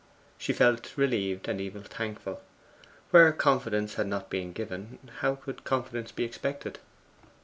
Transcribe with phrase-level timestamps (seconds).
[0.39, 2.41] She felt relieved and even thankful.
[3.11, 6.79] Where confidence had not been given, how could confidence be expected?